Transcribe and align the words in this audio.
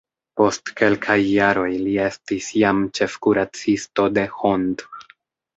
Post 0.39 0.71
kelkaj 0.79 1.17
jaroj 1.23 1.67
li 1.83 1.93
estis 2.07 2.49
jam 2.63 2.81
ĉefkuracisto 3.01 4.11
de 4.17 4.25
Hont. 4.39 4.89